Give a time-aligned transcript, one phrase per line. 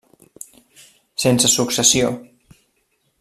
[1.25, 2.09] Sense successió.